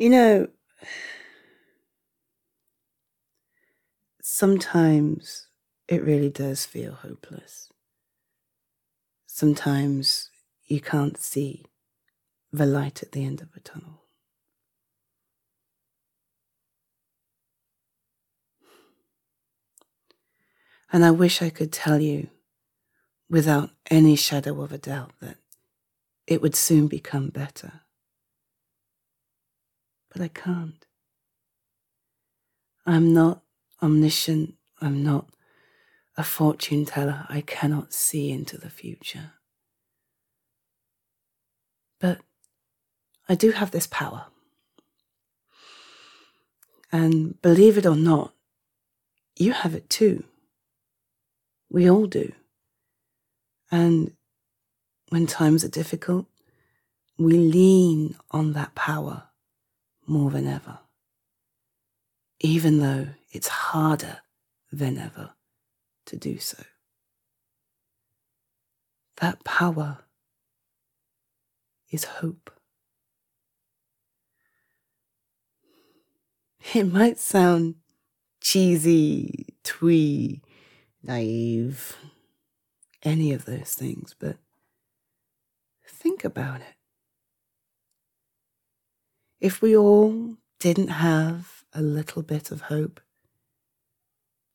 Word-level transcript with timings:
You 0.00 0.08
know, 0.08 0.48
sometimes 4.22 5.48
it 5.88 6.02
really 6.02 6.30
does 6.30 6.64
feel 6.64 6.94
hopeless. 6.94 7.68
Sometimes 9.26 10.30
you 10.64 10.80
can't 10.80 11.18
see 11.18 11.66
the 12.50 12.64
light 12.64 13.02
at 13.02 13.12
the 13.12 13.26
end 13.26 13.42
of 13.42 13.48
a 13.54 13.60
tunnel. 13.60 14.04
And 20.90 21.04
I 21.04 21.10
wish 21.10 21.42
I 21.42 21.50
could 21.50 21.74
tell 21.74 22.00
you 22.00 22.30
without 23.28 23.68
any 23.90 24.16
shadow 24.16 24.62
of 24.62 24.72
a 24.72 24.78
doubt 24.78 25.12
that 25.20 25.36
it 26.26 26.40
would 26.40 26.54
soon 26.54 26.86
become 26.88 27.28
better. 27.28 27.82
But 30.12 30.22
I 30.22 30.28
can't. 30.28 30.86
I'm 32.84 33.14
not 33.14 33.42
omniscient. 33.82 34.54
I'm 34.80 35.02
not 35.02 35.28
a 36.16 36.24
fortune 36.24 36.84
teller. 36.84 37.26
I 37.28 37.40
cannot 37.42 37.92
see 37.92 38.30
into 38.30 38.58
the 38.58 38.70
future. 38.70 39.32
But 42.00 42.18
I 43.28 43.34
do 43.34 43.52
have 43.52 43.70
this 43.70 43.86
power. 43.86 44.26
And 46.90 47.40
believe 47.40 47.78
it 47.78 47.86
or 47.86 47.94
not, 47.94 48.34
you 49.36 49.52
have 49.52 49.74
it 49.74 49.88
too. 49.88 50.24
We 51.70 51.88
all 51.88 52.06
do. 52.06 52.32
And 53.70 54.12
when 55.10 55.26
times 55.26 55.64
are 55.64 55.68
difficult, 55.68 56.26
we 57.16 57.34
lean 57.38 58.16
on 58.32 58.54
that 58.54 58.74
power 58.74 59.29
more 60.10 60.30
than 60.30 60.46
ever, 60.48 60.80
even 62.40 62.80
though 62.80 63.06
it's 63.30 63.46
harder 63.46 64.18
than 64.72 64.98
ever 64.98 65.30
to 66.06 66.16
do 66.16 66.38
so. 66.38 66.64
That 69.18 69.44
power 69.44 69.98
is 71.90 72.04
hope. 72.04 72.50
It 76.74 76.84
might 76.84 77.18
sound 77.18 77.76
cheesy, 78.40 79.54
twee, 79.62 80.42
naive, 81.02 81.96
any 83.04 83.32
of 83.32 83.44
those 83.44 83.74
things, 83.74 84.14
but 84.18 84.38
think 85.86 86.24
about 86.24 86.60
it. 86.60 86.79
If 89.40 89.62
we 89.62 89.76
all 89.76 90.36
didn't 90.58 90.88
have 90.88 91.64
a 91.72 91.80
little 91.80 92.22
bit 92.22 92.50
of 92.50 92.62
hope, 92.62 93.00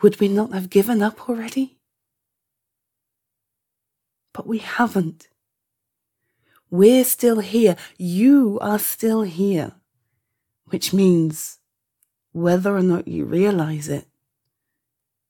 would 0.00 0.20
we 0.20 0.28
not 0.28 0.52
have 0.52 0.70
given 0.70 1.02
up 1.02 1.28
already? 1.28 1.78
But 4.32 4.46
we 4.46 4.58
haven't. 4.58 5.28
We're 6.70 7.04
still 7.04 7.40
here. 7.40 7.76
You 7.96 8.58
are 8.60 8.78
still 8.78 9.22
here, 9.22 9.72
which 10.66 10.92
means 10.92 11.58
whether 12.32 12.76
or 12.76 12.82
not 12.82 13.08
you 13.08 13.24
realize 13.24 13.88
it, 13.88 14.06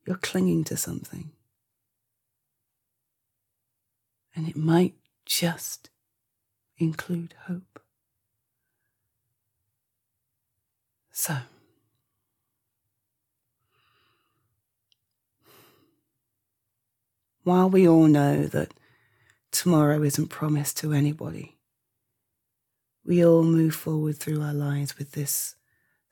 you're 0.05 0.17
clinging 0.17 0.65
to 0.65 0.77
something. 0.77 1.31
And 4.35 4.47
it 4.47 4.57
might 4.57 4.95
just 5.25 5.91
include 6.77 7.35
hope. 7.47 7.81
So, 11.21 11.37
while 17.43 17.69
we 17.69 17.89
all 17.89 18.07
know 18.07 18.45
that 18.45 18.73
tomorrow 19.51 20.05
isn't 20.05 20.29
promised 20.29 20.77
to 20.77 20.93
anybody, 20.93 21.59
we 23.05 23.27
all 23.27 23.43
move 23.43 23.75
forward 23.75 24.19
through 24.19 24.41
our 24.43 24.55
lives 24.55 24.97
with 24.97 25.11
this 25.11 25.57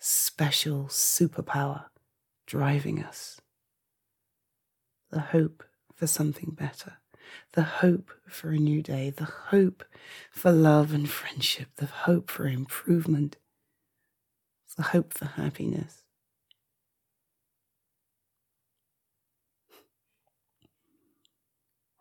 special 0.00 0.86
superpower 0.86 1.84
driving 2.44 3.00
us. 3.00 3.40
The 5.10 5.20
hope 5.20 5.62
for 5.94 6.08
something 6.08 6.50
better, 6.50 6.94
the 7.52 7.62
hope 7.62 8.10
for 8.28 8.50
a 8.50 8.58
new 8.58 8.82
day, 8.82 9.10
the 9.10 9.24
hope 9.24 9.84
for 10.32 10.50
love 10.50 10.92
and 10.92 11.08
friendship, 11.08 11.68
the 11.76 11.86
hope 11.86 12.28
for 12.28 12.48
improvement, 12.48 13.36
the 14.76 14.82
hope 14.82 15.14
for 15.14 15.26
happiness. 15.26 16.02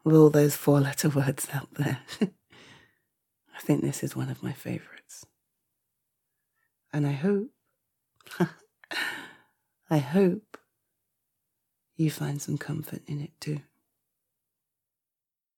With 0.03 0.15
all 0.15 0.29
those 0.29 0.55
four 0.55 0.79
letter 0.79 1.09
words 1.09 1.47
out 1.51 1.73
there, 1.73 1.99
I 2.21 3.59
think 3.59 3.81
this 3.81 4.03
is 4.03 4.15
one 4.15 4.29
of 4.29 4.43
my 4.43 4.51
favorites. 4.53 5.25
And 6.93 7.07
I 7.07 7.13
hope, 7.13 7.49
I 9.89 9.97
hope 9.97 10.57
you 11.97 12.11
find 12.11 12.41
some 12.41 12.57
comfort 12.57 13.01
in 13.07 13.19
it 13.19 13.31
too. 13.39 13.61